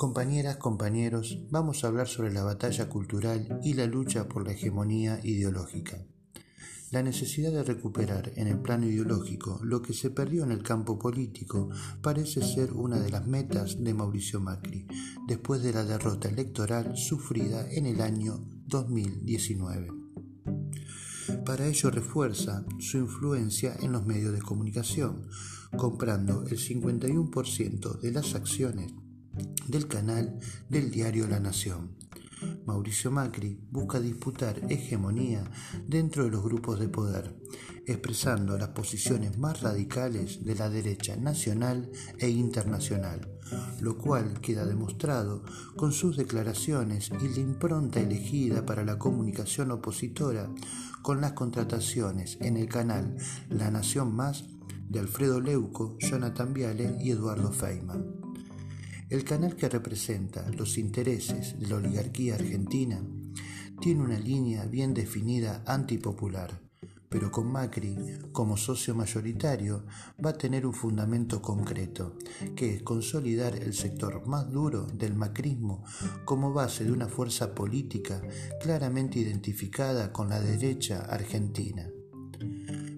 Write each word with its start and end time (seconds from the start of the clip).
Compañeras, 0.00 0.56
compañeros, 0.56 1.40
vamos 1.50 1.84
a 1.84 1.88
hablar 1.88 2.08
sobre 2.08 2.32
la 2.32 2.42
batalla 2.42 2.88
cultural 2.88 3.60
y 3.62 3.74
la 3.74 3.84
lucha 3.84 4.26
por 4.30 4.46
la 4.46 4.52
hegemonía 4.52 5.20
ideológica. 5.24 6.02
La 6.90 7.02
necesidad 7.02 7.52
de 7.52 7.62
recuperar 7.62 8.32
en 8.36 8.46
el 8.46 8.58
plano 8.60 8.86
ideológico 8.86 9.60
lo 9.62 9.82
que 9.82 9.92
se 9.92 10.08
perdió 10.08 10.42
en 10.44 10.52
el 10.52 10.62
campo 10.62 10.98
político 10.98 11.68
parece 12.00 12.40
ser 12.42 12.72
una 12.72 12.98
de 12.98 13.10
las 13.10 13.26
metas 13.26 13.84
de 13.84 13.92
Mauricio 13.92 14.40
Macri, 14.40 14.86
después 15.28 15.62
de 15.62 15.74
la 15.74 15.84
derrota 15.84 16.30
electoral 16.30 16.96
sufrida 16.96 17.70
en 17.70 17.84
el 17.84 18.00
año 18.00 18.42
2019. 18.68 19.88
Para 21.44 21.66
ello 21.66 21.90
refuerza 21.90 22.64
su 22.78 22.96
influencia 22.96 23.76
en 23.82 23.92
los 23.92 24.06
medios 24.06 24.32
de 24.32 24.40
comunicación, 24.40 25.28
comprando 25.76 26.46
el 26.46 26.58
51% 26.58 28.00
de 28.00 28.12
las 28.12 28.34
acciones 28.34 28.94
del 29.66 29.86
canal 29.88 30.38
del 30.68 30.90
diario 30.90 31.26
La 31.26 31.40
Nación. 31.40 32.00
Mauricio 32.64 33.10
Macri 33.10 33.58
busca 33.70 34.00
disputar 34.00 34.60
hegemonía 34.68 35.44
dentro 35.86 36.24
de 36.24 36.30
los 36.30 36.42
grupos 36.42 36.80
de 36.80 36.88
poder, 36.88 37.36
expresando 37.86 38.56
las 38.56 38.68
posiciones 38.68 39.38
más 39.38 39.60
radicales 39.60 40.44
de 40.44 40.54
la 40.54 40.70
derecha 40.70 41.16
nacional 41.16 41.90
e 42.18 42.30
internacional, 42.30 43.28
lo 43.80 43.98
cual 43.98 44.40
queda 44.40 44.64
demostrado 44.64 45.42
con 45.76 45.92
sus 45.92 46.16
declaraciones 46.16 47.10
y 47.20 47.28
la 47.28 47.40
impronta 47.40 48.00
elegida 48.00 48.64
para 48.64 48.84
la 48.84 48.98
comunicación 48.98 49.70
opositora 49.70 50.48
con 51.02 51.20
las 51.20 51.32
contrataciones 51.32 52.38
en 52.40 52.56
el 52.56 52.68
canal 52.68 53.16
La 53.48 53.70
Nación 53.70 54.14
Más 54.14 54.44
de 54.88 54.98
Alfredo 54.98 55.40
Leuco, 55.40 55.96
Jonathan 55.98 56.52
Viale 56.52 56.96
y 57.00 57.10
Eduardo 57.10 57.52
Feynman. 57.52 58.19
El 59.10 59.24
canal 59.24 59.56
que 59.56 59.68
representa 59.68 60.48
los 60.50 60.78
intereses 60.78 61.58
de 61.58 61.66
la 61.66 61.76
oligarquía 61.76 62.36
argentina 62.36 63.04
tiene 63.80 64.02
una 64.02 64.16
línea 64.16 64.66
bien 64.66 64.94
definida 64.94 65.64
antipopular, 65.66 66.60
pero 67.08 67.32
con 67.32 67.50
Macri 67.50 67.96
como 68.30 68.56
socio 68.56 68.94
mayoritario 68.94 69.84
va 70.24 70.30
a 70.30 70.38
tener 70.38 70.64
un 70.64 70.74
fundamento 70.74 71.42
concreto, 71.42 72.18
que 72.54 72.76
es 72.76 72.82
consolidar 72.82 73.56
el 73.56 73.74
sector 73.74 74.24
más 74.28 74.48
duro 74.48 74.86
del 74.86 75.16
macrismo 75.16 75.82
como 76.24 76.52
base 76.52 76.84
de 76.84 76.92
una 76.92 77.08
fuerza 77.08 77.52
política 77.52 78.22
claramente 78.62 79.18
identificada 79.18 80.12
con 80.12 80.28
la 80.28 80.38
derecha 80.38 81.00
argentina. 81.00 81.90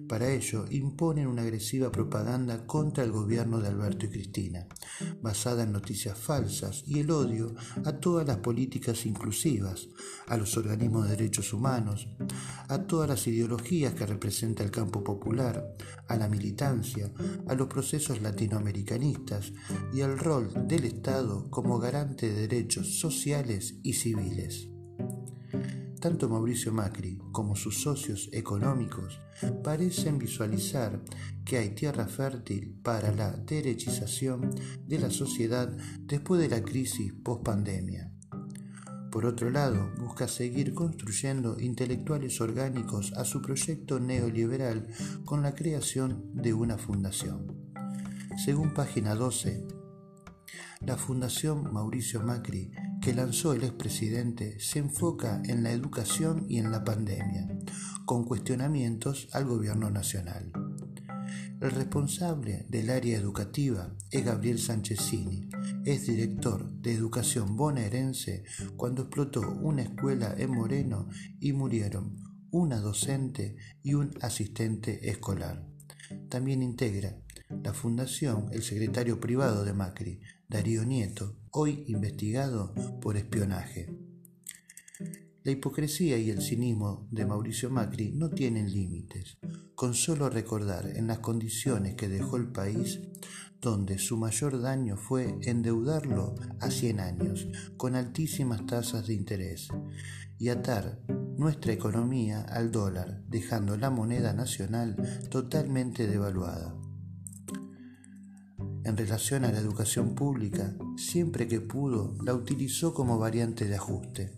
Para 0.07 0.29
ello, 0.29 0.65
imponen 0.69 1.27
una 1.27 1.43
agresiva 1.43 1.91
propaganda 1.91 2.65
contra 2.65 3.03
el 3.03 3.11
gobierno 3.11 3.59
de 3.59 3.69
Alberto 3.69 4.05
y 4.05 4.09
Cristina, 4.09 4.67
basada 5.21 5.63
en 5.63 5.71
noticias 5.71 6.17
falsas 6.17 6.83
y 6.85 6.99
el 6.99 7.09
odio 7.11 7.55
a 7.85 7.93
todas 7.93 8.27
las 8.27 8.37
políticas 8.37 9.05
inclusivas, 9.05 9.87
a 10.27 10.37
los 10.37 10.57
organismos 10.57 11.05
de 11.05 11.15
derechos 11.15 11.53
humanos, 11.53 12.07
a 12.67 12.83
todas 12.83 13.09
las 13.09 13.27
ideologías 13.27 13.93
que 13.93 14.05
representa 14.05 14.63
el 14.63 14.71
campo 14.71 15.03
popular, 15.03 15.75
a 16.07 16.15
la 16.15 16.27
militancia, 16.27 17.11
a 17.47 17.55
los 17.55 17.67
procesos 17.67 18.21
latinoamericanistas 18.21 19.53
y 19.93 20.01
al 20.01 20.19
rol 20.19 20.67
del 20.67 20.85
Estado 20.85 21.49
como 21.49 21.79
garante 21.79 22.29
de 22.29 22.47
derechos 22.47 22.99
sociales 22.99 23.75
y 23.83 23.93
civiles. 23.93 24.72
Tanto 26.03 26.27
Mauricio 26.27 26.73
Macri 26.73 27.17
como 27.31 27.55
sus 27.55 27.81
socios 27.81 28.27
económicos 28.33 29.21
parecen 29.63 30.19
visualizar 30.19 31.01
que 31.45 31.57
hay 31.57 31.69
tierra 31.69 32.07
fértil 32.07 32.77
para 32.83 33.13
la 33.13 33.31
derechización 33.31 34.53
de 34.85 34.99
la 34.99 35.09
sociedad 35.09 35.71
después 36.01 36.41
de 36.41 36.49
la 36.49 36.61
crisis 36.61 37.13
post-pandemia. 37.13 38.11
Por 39.13 39.25
otro 39.25 39.49
lado, 39.49 39.93
busca 39.97 40.27
seguir 40.27 40.73
construyendo 40.73 41.57
intelectuales 41.57 42.41
orgánicos 42.41 43.13
a 43.13 43.23
su 43.23 43.41
proyecto 43.41 44.01
neoliberal 44.01 44.89
con 45.23 45.41
la 45.41 45.55
creación 45.55 46.33
de 46.33 46.53
una 46.53 46.77
fundación. 46.77 47.71
Según 48.43 48.73
página 48.73 49.15
12, 49.15 49.65
la 50.81 50.97
Fundación 50.97 51.71
Mauricio 51.71 52.21
Macri 52.21 52.73
que 53.03 53.13
lanzó 53.13 53.51
el 53.51 53.65
expresidente 53.65 54.61
se 54.61 54.79
enfoca 54.79 55.41
en 55.45 55.61
la 55.61 55.71
educación 55.71 56.45
y 56.47 56.57
en 56.57 56.71
la 56.71 56.85
pandemia, 56.85 57.49
con 58.05 58.23
cuestionamientos 58.23 59.27
al 59.33 59.43
gobierno 59.43 59.89
nacional. 59.89 60.53
El 61.59 61.71
responsable 61.71 62.65
del 62.69 62.89
área 62.89 63.17
educativa 63.17 63.93
es 64.09 64.23
Gabriel 64.23 64.57
Sanchezini, 64.57 65.49
es 65.83 66.07
director 66.07 66.71
de 66.79 66.93
educación 66.93 67.57
bonaerense 67.57 68.45
cuando 68.77 69.01
explotó 69.01 69.41
una 69.41 69.81
escuela 69.81 70.33
en 70.37 70.51
Moreno 70.51 71.09
y 71.41 71.51
murieron 71.51 72.15
una 72.51 72.79
docente 72.79 73.57
y 73.81 73.95
un 73.95 74.11
asistente 74.21 75.09
escolar. 75.09 75.67
También 76.29 76.63
integra 76.63 77.17
la 77.49 77.73
fundación 77.73 78.47
el 78.53 78.63
secretario 78.63 79.19
privado 79.19 79.65
de 79.65 79.73
Macri, 79.73 80.21
Darío 80.53 80.85
Nieto, 80.85 81.35
hoy 81.49 81.83
investigado 81.87 82.75
por 83.01 83.17
espionaje. 83.17 83.89
La 85.41 85.51
hipocresía 85.51 86.19
y 86.19 86.29
el 86.29 86.43
cinismo 86.43 87.07
de 87.09 87.25
Mauricio 87.25 87.71
Macri 87.71 88.11
no 88.11 88.29
tienen 88.29 88.71
límites, 88.71 89.39
con 89.73 89.95
solo 89.95 90.29
recordar 90.29 90.85
en 90.85 91.07
las 91.07 91.17
condiciones 91.17 91.95
que 91.95 92.07
dejó 92.07 92.37
el 92.37 92.51
país, 92.51 93.01
donde 93.61 93.97
su 93.97 94.15
mayor 94.15 94.61
daño 94.61 94.95
fue 94.95 95.39
endeudarlo 95.41 96.35
a 96.59 96.69
100 96.69 96.99
años, 96.99 97.47
con 97.75 97.95
altísimas 97.95 98.63
tasas 98.67 99.07
de 99.07 99.15
interés, 99.15 99.69
y 100.37 100.49
atar 100.49 100.99
nuestra 101.35 101.73
economía 101.73 102.41
al 102.41 102.71
dólar, 102.71 103.23
dejando 103.27 103.75
la 103.75 103.89
moneda 103.89 104.33
nacional 104.33 104.97
totalmente 105.31 106.05
devaluada 106.05 106.75
en 108.85 108.97
relación 108.97 109.45
a 109.45 109.51
la 109.51 109.59
educación 109.59 110.15
pública, 110.15 110.75
siempre 110.97 111.47
que 111.47 111.61
pudo, 111.61 112.15
la 112.23 112.33
utilizó 112.33 112.93
como 112.93 113.17
variante 113.17 113.65
de 113.65 113.75
ajuste. 113.75 114.37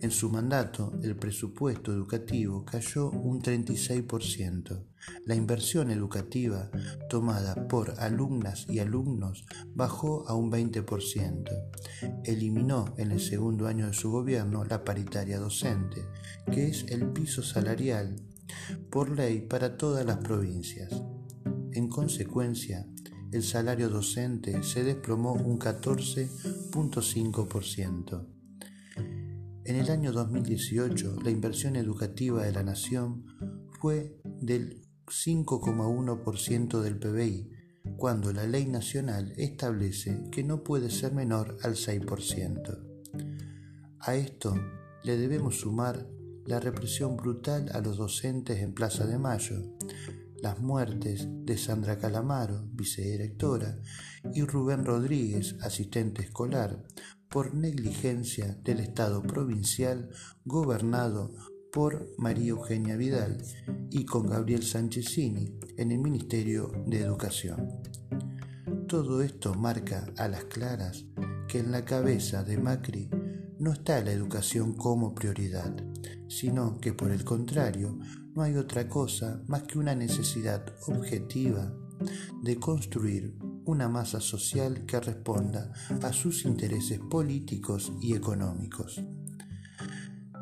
En 0.00 0.10
su 0.10 0.30
mandato, 0.30 0.92
el 1.02 1.16
presupuesto 1.16 1.92
educativo 1.92 2.64
cayó 2.64 3.10
un 3.10 3.40
36%. 3.40 4.84
La 5.26 5.34
inversión 5.34 5.90
educativa 5.90 6.70
tomada 7.08 7.68
por 7.68 7.94
alumnas 7.98 8.66
y 8.68 8.78
alumnos 8.78 9.44
bajó 9.74 10.28
a 10.28 10.34
un 10.34 10.50
20%. 10.50 11.50
Eliminó 12.24 12.94
en 12.96 13.12
el 13.12 13.20
segundo 13.20 13.66
año 13.66 13.86
de 13.86 13.94
su 13.94 14.10
gobierno 14.10 14.64
la 14.64 14.84
paritaria 14.84 15.38
docente, 15.38 16.02
que 16.50 16.68
es 16.68 16.84
el 16.88 17.08
piso 17.12 17.42
salarial 17.42 18.16
por 18.90 19.10
ley 19.10 19.40
para 19.40 19.76
todas 19.76 20.04
las 20.04 20.18
provincias. 20.18 20.90
En 21.72 21.88
consecuencia, 21.88 22.86
el 23.34 23.42
salario 23.42 23.88
docente 23.88 24.62
se 24.62 24.84
desplomó 24.84 25.32
un 25.32 25.58
14.5%. 25.58 28.28
En 29.64 29.76
el 29.76 29.90
año 29.90 30.12
2018, 30.12 31.16
la 31.20 31.30
inversión 31.30 31.74
educativa 31.74 32.44
de 32.44 32.52
la 32.52 32.62
nación 32.62 33.24
fue 33.80 34.20
del 34.40 34.86
5,1% 35.06 36.80
del 36.80 36.96
PBI, 36.96 37.50
cuando 37.96 38.32
la 38.32 38.46
ley 38.46 38.66
nacional 38.66 39.32
establece 39.36 40.22
que 40.30 40.44
no 40.44 40.62
puede 40.62 40.90
ser 40.90 41.12
menor 41.12 41.56
al 41.64 41.74
6%. 41.74 42.78
A 43.98 44.14
esto 44.14 44.54
le 45.02 45.16
debemos 45.16 45.58
sumar 45.58 46.06
la 46.46 46.60
represión 46.60 47.16
brutal 47.16 47.68
a 47.72 47.80
los 47.80 47.96
docentes 47.96 48.60
en 48.60 48.74
Plaza 48.74 49.06
de 49.06 49.18
Mayo, 49.18 49.56
las 50.44 50.60
muertes 50.60 51.26
de 51.26 51.56
Sandra 51.56 51.98
Calamaro, 51.98 52.68
vicedirectora, 52.70 53.78
y 54.34 54.42
Rubén 54.42 54.84
Rodríguez, 54.84 55.56
asistente 55.62 56.20
escolar, 56.20 56.82
por 57.30 57.54
negligencia 57.54 58.54
del 58.62 58.80
Estado 58.80 59.22
provincial 59.22 60.10
gobernado 60.44 61.34
por 61.72 62.10
María 62.18 62.50
Eugenia 62.50 62.94
Vidal 62.94 63.42
y 63.90 64.04
con 64.04 64.28
Gabriel 64.28 64.62
Sánchezini 64.62 65.58
en 65.78 65.92
el 65.92 65.98
Ministerio 65.98 66.70
de 66.88 67.00
Educación. 67.00 67.80
Todo 68.86 69.22
esto 69.22 69.54
marca 69.54 70.04
a 70.18 70.28
las 70.28 70.44
claras 70.44 71.06
que 71.48 71.60
en 71.60 71.72
la 71.72 71.86
cabeza 71.86 72.44
de 72.44 72.58
Macri 72.58 73.08
no 73.64 73.72
está 73.72 73.98
la 74.02 74.12
educación 74.12 74.74
como 74.74 75.14
prioridad, 75.14 75.74
sino 76.28 76.78
que 76.80 76.92
por 76.92 77.10
el 77.10 77.24
contrario 77.24 77.98
no 78.34 78.42
hay 78.42 78.56
otra 78.56 78.90
cosa 78.90 79.40
más 79.46 79.62
que 79.62 79.78
una 79.78 79.94
necesidad 79.94 80.66
objetiva 80.86 81.72
de 82.42 82.56
construir 82.56 83.38
una 83.64 83.88
masa 83.88 84.20
social 84.20 84.84
que 84.84 85.00
responda 85.00 85.72
a 86.02 86.12
sus 86.12 86.44
intereses 86.44 87.00
políticos 87.00 87.90
y 88.02 88.14
económicos. 88.14 89.02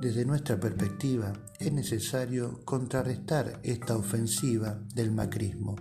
Desde 0.00 0.24
nuestra 0.24 0.58
perspectiva, 0.58 1.32
es 1.60 1.72
necesario 1.72 2.64
contrarrestar 2.64 3.60
esta 3.62 3.96
ofensiva 3.96 4.82
del 4.96 5.12
macrismo 5.12 5.76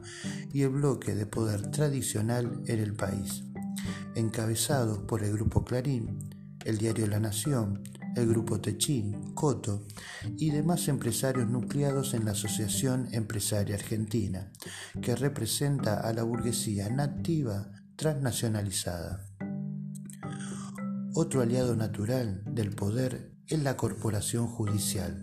y 0.53 0.61
el 0.61 0.69
bloque 0.69 1.15
de 1.15 1.25
poder 1.25 1.71
tradicional 1.71 2.61
en 2.67 2.79
el 2.79 2.93
país. 2.93 3.45
encabezados 4.13 4.99
por 4.99 5.23
el 5.23 5.31
Grupo 5.31 5.63
Clarín, 5.63 6.30
el 6.65 6.77
diario 6.77 7.07
La 7.07 7.19
Nación, 7.19 7.83
el 8.15 8.27
Grupo 8.27 8.59
Techín, 8.59 9.33
Coto 9.33 9.85
y 10.37 10.51
demás 10.51 10.87
empresarios 10.87 11.49
nucleados 11.49 12.13
en 12.13 12.25
la 12.25 12.31
Asociación 12.31 13.07
Empresaria 13.11 13.75
Argentina, 13.75 14.51
que 15.01 15.15
representa 15.15 15.99
a 16.01 16.13
la 16.13 16.23
burguesía 16.23 16.89
nativa 16.89 17.71
transnacionalizada. 17.95 19.25
Otro 21.13 21.41
aliado 21.41 21.75
natural 21.75 22.43
del 22.45 22.71
poder 22.71 23.33
es 23.47 23.61
la 23.61 23.75
corporación 23.75 24.47
judicial, 24.47 25.21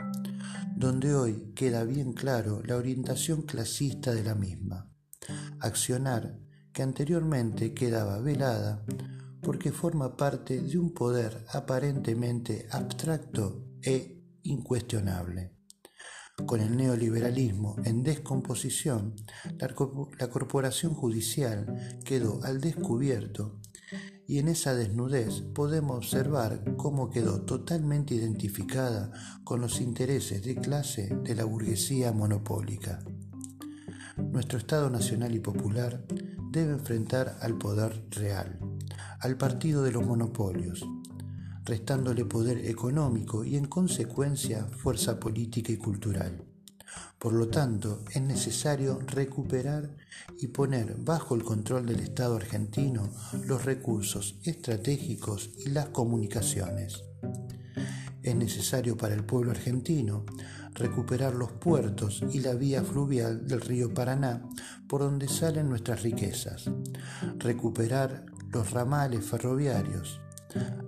donde 0.76 1.14
hoy 1.14 1.52
queda 1.54 1.84
bien 1.84 2.12
claro 2.12 2.62
la 2.64 2.76
orientación 2.76 3.42
clasista 3.42 4.12
de 4.12 4.22
la 4.22 4.34
misma. 4.34 4.90
Accionar 5.60 6.38
que 6.72 6.82
anteriormente 6.82 7.74
quedaba 7.74 8.20
velada 8.20 8.84
porque 9.42 9.72
forma 9.72 10.16
parte 10.16 10.60
de 10.60 10.78
un 10.78 10.92
poder 10.92 11.44
aparentemente 11.52 12.66
abstracto 12.70 13.64
e 13.82 14.22
incuestionable. 14.42 15.58
Con 16.46 16.60
el 16.60 16.76
neoliberalismo 16.76 17.76
en 17.84 18.02
descomposición, 18.02 19.16
la, 19.58 20.28
corporación 20.30 20.94
judicial 20.94 21.98
quedó 22.04 22.42
al 22.44 22.60
descubierto 22.60 23.60
y 24.26 24.38
en 24.38 24.48
esa 24.48 24.74
desnudez 24.74 25.42
podemos 25.54 25.96
observar 25.96 26.76
cómo 26.76 27.10
quedó 27.10 27.42
totalmente 27.42 28.14
identificada 28.14 29.10
con 29.42 29.60
los 29.60 29.80
intereses 29.80 30.44
de 30.44 30.54
clase 30.54 31.08
de 31.24 31.34
la 31.34 31.44
burguesía 31.44 32.12
monopólica. 32.12 33.00
Nuestro 34.16 34.58
Estado 34.58 34.90
nacional 34.90 35.34
y 35.34 35.40
popular 35.40 36.06
debe 36.50 36.72
enfrentar 36.72 37.38
al 37.40 37.58
poder 37.58 38.06
real, 38.10 38.58
al 39.20 39.36
partido 39.36 39.82
de 39.82 39.92
los 39.92 40.06
monopolios, 40.06 40.86
restándole 41.64 42.24
poder 42.24 42.58
económico 42.66 43.44
y 43.44 43.56
en 43.56 43.66
consecuencia 43.66 44.66
fuerza 44.66 45.18
política 45.20 45.72
y 45.72 45.76
cultural. 45.76 46.44
Por 47.18 47.32
lo 47.32 47.48
tanto, 47.48 48.04
es 48.14 48.22
necesario 48.22 49.00
recuperar 49.06 49.96
y 50.38 50.48
poner 50.48 50.96
bajo 50.98 51.34
el 51.34 51.42
control 51.42 51.86
del 51.86 52.00
Estado 52.00 52.36
argentino 52.36 53.10
los 53.44 53.64
recursos 53.64 54.36
estratégicos 54.44 55.50
y 55.58 55.70
las 55.70 55.86
comunicaciones. 55.88 57.02
Es 58.22 58.34
necesario 58.34 58.96
para 58.96 59.14
el 59.14 59.24
pueblo 59.24 59.50
argentino 59.50 60.24
recuperar 60.74 61.34
los 61.34 61.52
puertos 61.52 62.22
y 62.32 62.40
la 62.40 62.54
vía 62.54 62.82
fluvial 62.84 63.46
del 63.46 63.60
río 63.60 63.92
Paraná 63.92 64.42
por 64.86 65.00
donde 65.00 65.28
salen 65.28 65.68
nuestras 65.68 66.02
riquezas, 66.02 66.70
recuperar 67.38 68.26
los 68.50 68.70
ramales 68.70 69.24
ferroviarios, 69.24 70.20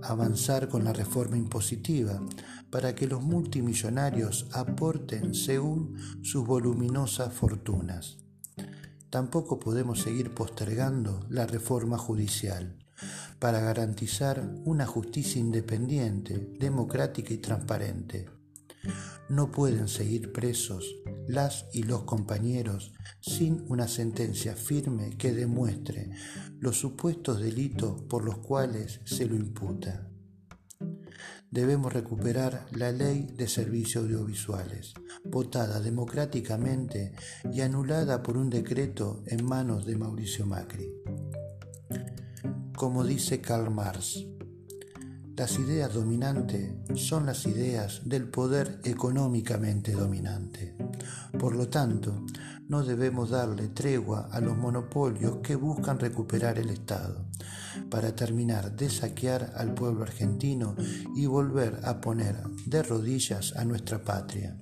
avanzar 0.02 0.68
con 0.68 0.84
la 0.84 0.92
reforma 0.92 1.36
impositiva 1.36 2.20
para 2.70 2.94
que 2.94 3.06
los 3.06 3.22
multimillonarios 3.22 4.46
aporten 4.52 5.34
según 5.34 5.96
sus 6.22 6.46
voluminosas 6.46 7.32
fortunas. 7.32 8.18
Tampoco 9.10 9.58
podemos 9.58 10.00
seguir 10.00 10.34
postergando 10.34 11.26
la 11.28 11.46
reforma 11.46 11.98
judicial 11.98 12.76
para 13.38 13.60
garantizar 13.60 14.54
una 14.64 14.86
justicia 14.86 15.40
independiente, 15.40 16.54
democrática 16.58 17.34
y 17.34 17.38
transparente. 17.38 18.28
No 19.30 19.52
pueden 19.52 19.86
seguir 19.86 20.32
presos 20.32 20.96
las 21.28 21.66
y 21.72 21.84
los 21.84 22.02
compañeros 22.02 22.92
sin 23.20 23.64
una 23.68 23.86
sentencia 23.86 24.56
firme 24.56 25.10
que 25.16 25.32
demuestre 25.32 26.10
los 26.58 26.80
supuestos 26.80 27.40
delitos 27.40 28.02
por 28.02 28.24
los 28.24 28.38
cuales 28.38 29.00
se 29.04 29.26
lo 29.26 29.36
imputa. 29.36 30.10
Debemos 31.48 31.92
recuperar 31.92 32.66
la 32.72 32.90
ley 32.90 33.32
de 33.36 33.46
servicios 33.46 34.04
audiovisuales, 34.04 34.94
votada 35.24 35.80
democráticamente 35.80 37.12
y 37.52 37.60
anulada 37.60 38.24
por 38.24 38.36
un 38.36 38.50
decreto 38.50 39.22
en 39.26 39.44
manos 39.44 39.86
de 39.86 39.96
Mauricio 39.96 40.44
Macri. 40.44 40.92
Como 42.76 43.04
dice 43.04 43.40
Karl 43.40 43.70
Marx, 43.70 44.26
las 45.40 45.58
ideas 45.58 45.94
dominantes 45.94 46.70
son 46.96 47.24
las 47.24 47.46
ideas 47.46 48.02
del 48.04 48.28
poder 48.28 48.78
económicamente 48.84 49.92
dominante. 49.92 50.76
Por 51.38 51.56
lo 51.56 51.66
tanto, 51.66 52.26
no 52.68 52.84
debemos 52.84 53.30
darle 53.30 53.68
tregua 53.68 54.28
a 54.30 54.38
los 54.40 54.54
monopolios 54.54 55.38
que 55.38 55.54
buscan 55.54 55.98
recuperar 55.98 56.58
el 56.58 56.68
Estado, 56.68 57.24
para 57.88 58.14
terminar 58.14 58.76
de 58.76 58.90
saquear 58.90 59.54
al 59.56 59.72
pueblo 59.72 60.02
argentino 60.02 60.76
y 61.16 61.24
volver 61.24 61.80
a 61.84 62.02
poner 62.02 62.36
de 62.66 62.82
rodillas 62.82 63.56
a 63.56 63.64
nuestra 63.64 64.04
patria. 64.04 64.60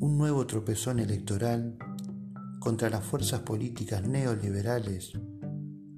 Un 0.00 0.16
nuevo 0.16 0.46
tropezón 0.46 1.00
electoral 1.00 1.76
contra 2.60 2.88
las 2.88 3.04
fuerzas 3.04 3.40
políticas 3.40 4.02
neoliberales 4.08 5.12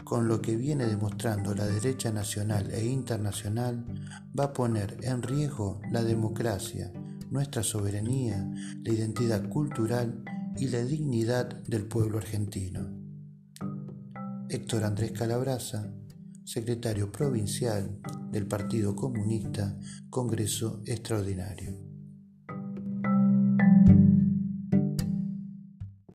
con 0.07 0.29
lo 0.29 0.41
que 0.41 0.57
viene 0.57 0.87
demostrando 0.87 1.53
la 1.53 1.67
derecha 1.67 2.13
nacional 2.13 2.71
e 2.71 2.87
internacional, 2.87 3.85
va 4.39 4.45
a 4.45 4.53
poner 4.53 4.99
en 5.03 5.21
riesgo 5.21 5.81
la 5.91 6.05
democracia, 6.05 6.93
nuestra 7.29 7.65
soberanía, 7.65 8.49
la 8.85 8.93
identidad 8.93 9.49
cultural 9.49 10.23
y 10.57 10.69
la 10.69 10.85
dignidad 10.85 11.49
del 11.65 11.89
pueblo 11.89 12.19
argentino. 12.19 12.89
Héctor 14.49 14.85
Andrés 14.85 15.11
Calabraza, 15.11 15.93
secretario 16.45 17.11
provincial 17.11 17.99
del 18.31 18.47
Partido 18.47 18.95
Comunista, 18.95 19.77
Congreso 20.09 20.83
Extraordinario. 20.87 21.86